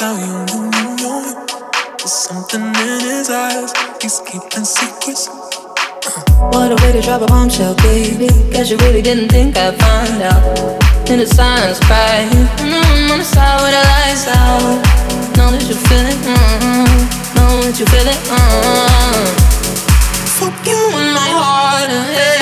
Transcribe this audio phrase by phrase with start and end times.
[0.00, 0.46] you.
[1.98, 3.70] There's something in his eyes.
[4.00, 5.28] He's keeping secrets.
[6.38, 8.28] What a way to drop a bombshell, baby.
[8.50, 11.10] Guess you really didn't think I'd find out.
[11.10, 12.26] In the silence, cry.
[12.64, 14.80] Mm, on the side with the lights out.
[15.36, 16.16] Know that you feel it.
[16.24, 18.20] Mm, know that you feel it.
[18.32, 19.26] Mm.
[20.40, 22.39] Fuck you in my heart and head.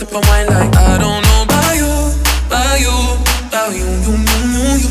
[0.00, 1.92] With my wine like I don't know about you,
[2.46, 2.94] about you,
[3.48, 4.90] about you, you, you, you, you.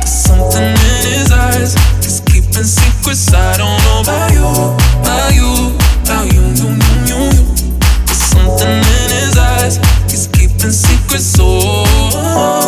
[0.00, 1.74] There's something in his eyes.
[2.02, 3.32] He's keeping secrets.
[3.34, 4.48] I don't know about you,
[5.02, 7.44] about you, about you, you, you, you, you.
[8.06, 9.76] There's something in his eyes.
[10.10, 11.36] He's keeping secrets.
[11.40, 12.67] Oh.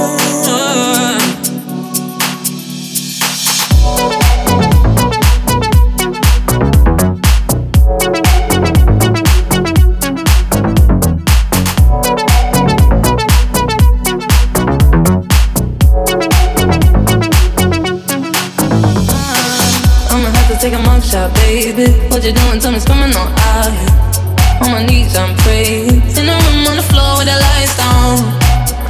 [20.60, 21.88] Take a mug shot, baby.
[22.12, 22.60] What you doing?
[22.60, 23.96] Tell me, coming on out here.
[24.60, 26.04] On my knees, I'm praying.
[26.20, 28.20] In the room on the floor with the lights down.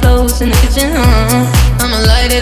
[0.03, 1.79] Clothes in the kitchen, uh.
[1.79, 2.40] I'ma light it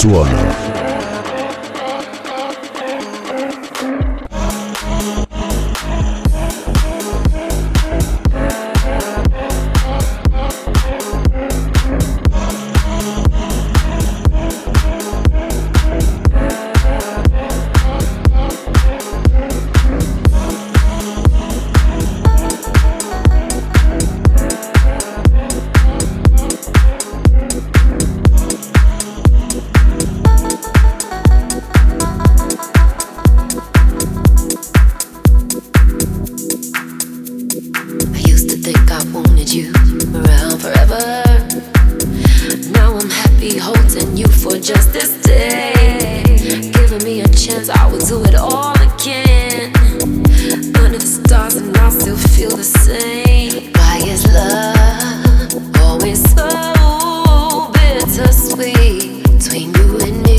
[0.00, 0.39] Suono.
[43.40, 46.22] Be holding you for just this day.
[46.74, 49.72] Giving me a chance, I will do it all again.
[50.76, 53.72] Under the stars, and I still feel the same.
[53.72, 60.29] Why is love always so bittersweet between you and me?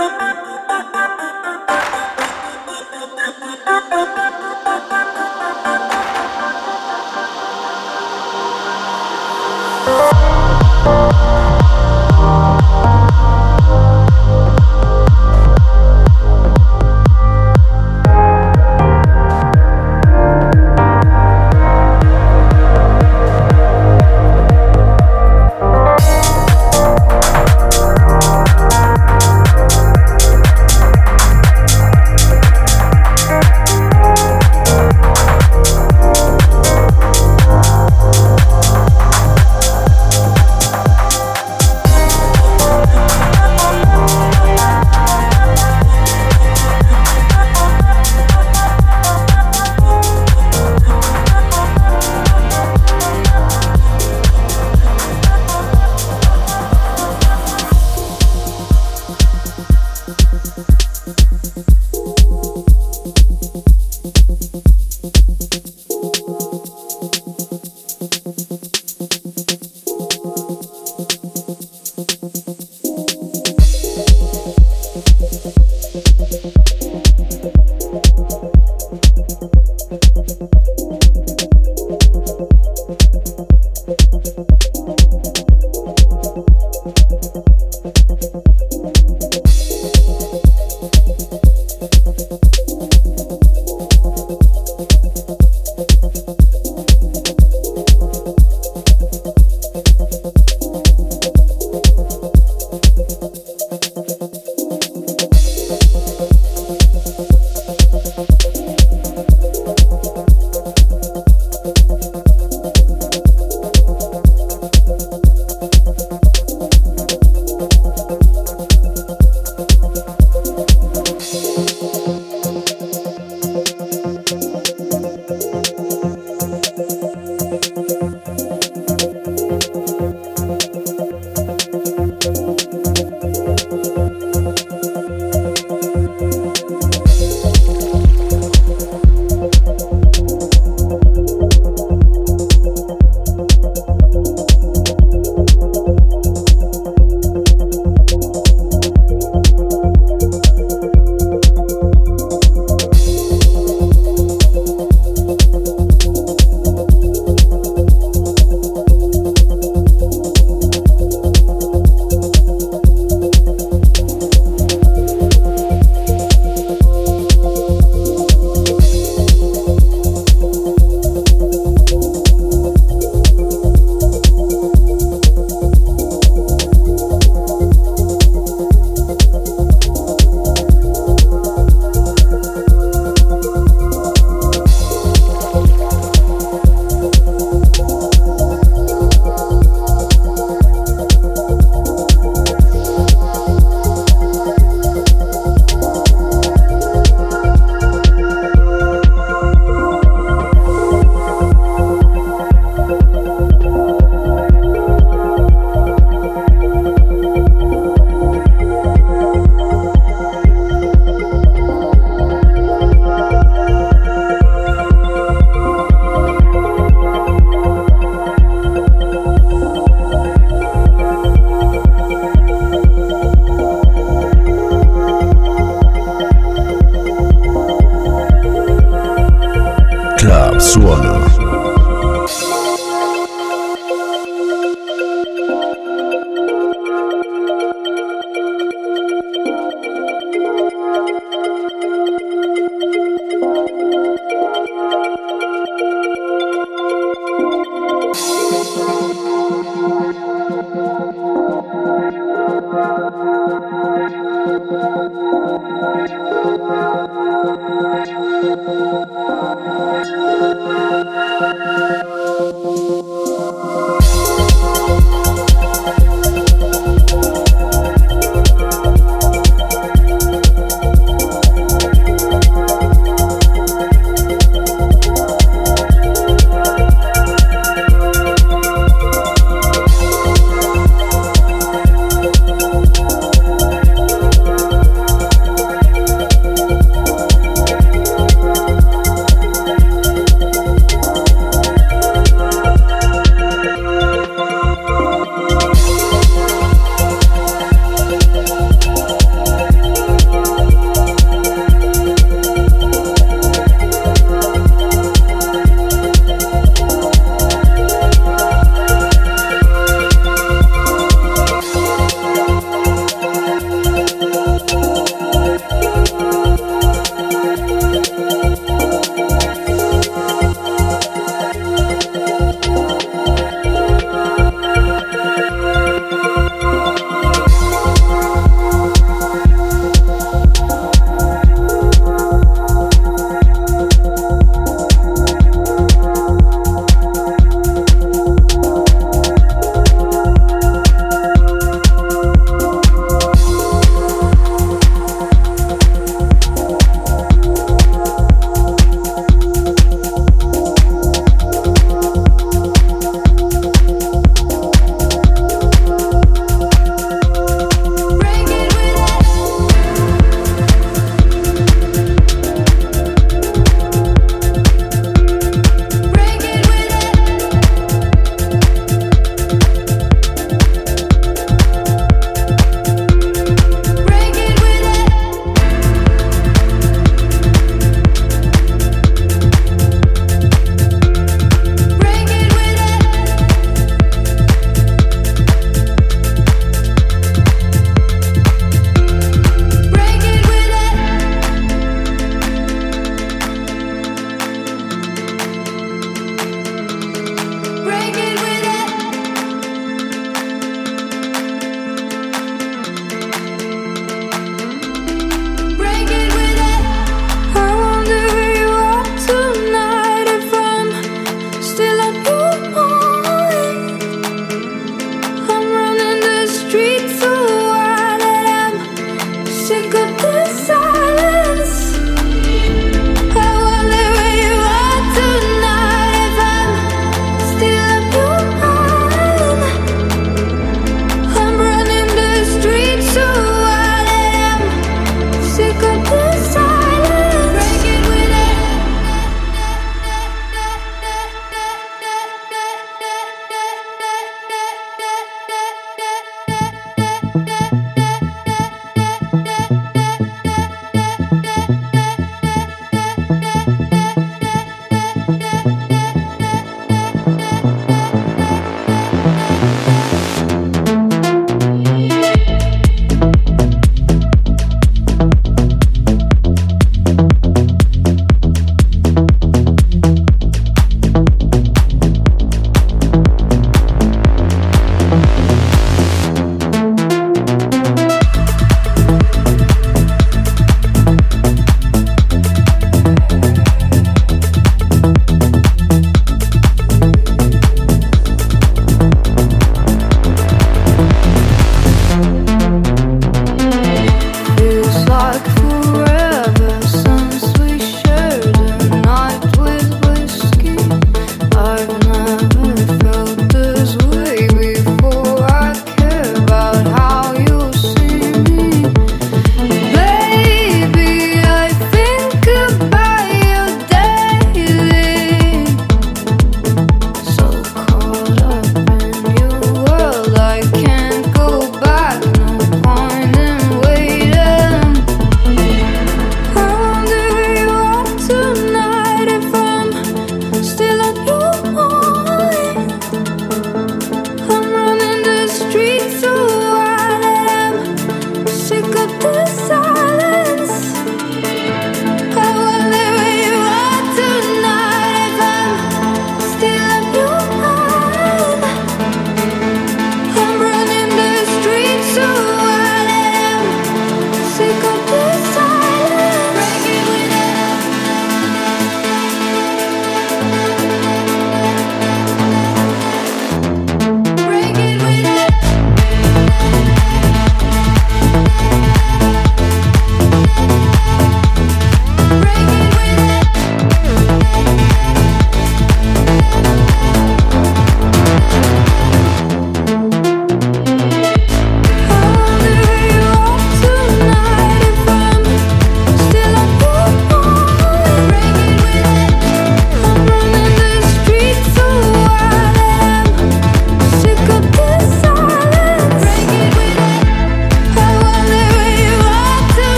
[0.00, 0.30] Thank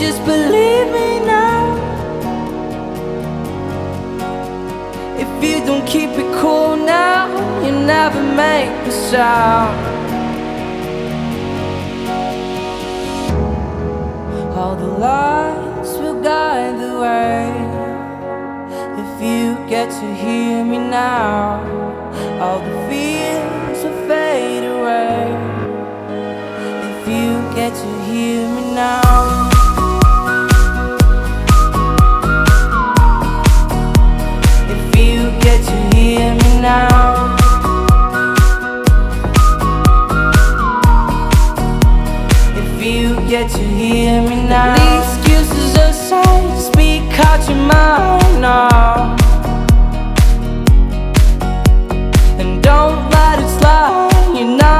[0.00, 1.76] just believe me now.
[5.18, 7.28] If you don't keep it cool now,
[7.62, 9.76] you never make a sound.
[14.56, 17.44] All the lights will guide the way.
[19.02, 21.60] If you get to hear me now,
[22.40, 25.28] all the fears will fade away.
[26.90, 29.39] If you get to hear me now.
[36.70, 37.36] Now.
[42.80, 44.74] you get to hear me now.
[44.78, 49.16] The excuses aside, speak out your mind now.
[52.40, 54.79] And don't let it slide, you're not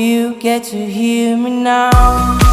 [0.00, 2.49] You get to hear me now.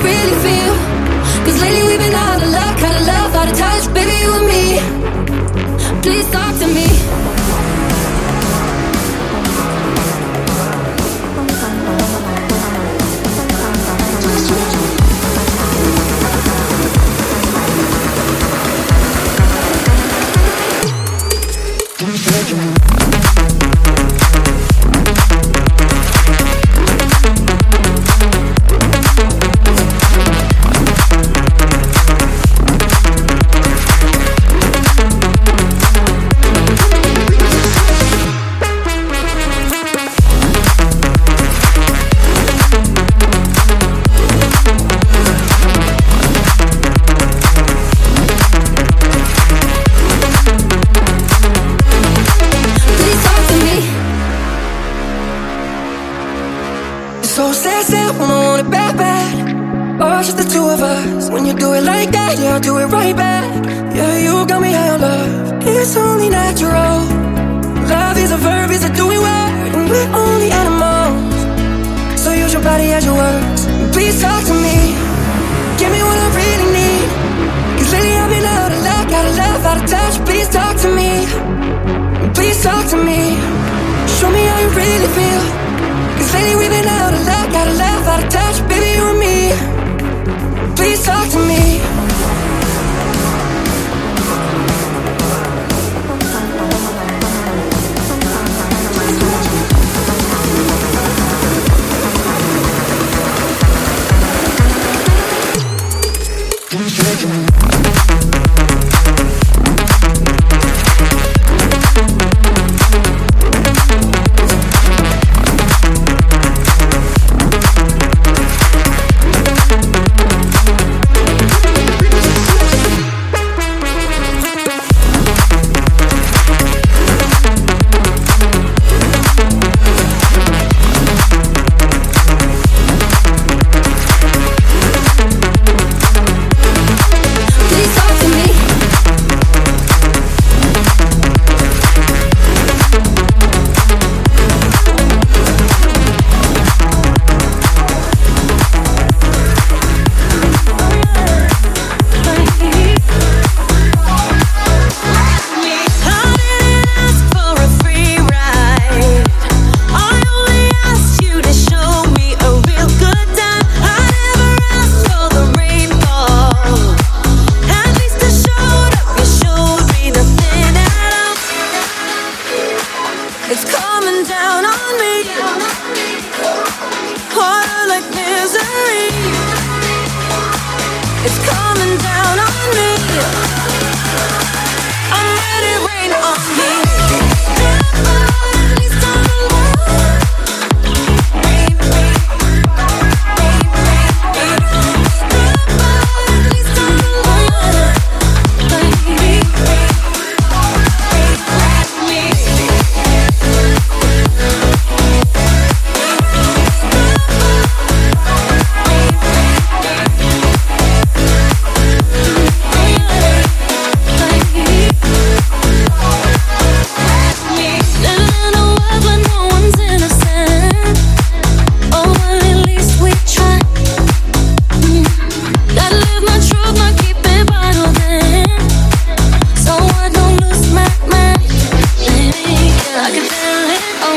[0.00, 0.74] really feel.
[1.44, 4.30] Cause lately we've been out of luck, out of love, out of touch, baby, you
[4.38, 4.64] and me.
[6.02, 7.01] Please talk to me.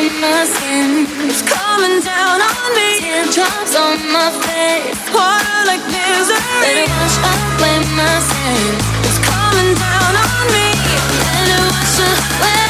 [0.06, 1.10] Better wash away my sins.
[1.32, 3.00] It's coming down on me.
[3.00, 4.98] Teardrops on my face.
[5.14, 6.38] Water like misery.
[6.62, 8.84] Let it wash away my sins.
[9.02, 10.68] It's coming down on me.
[11.26, 12.65] Let it wash away.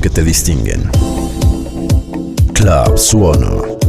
[0.00, 0.90] Que te distinguen.
[2.54, 3.79] Club Suono.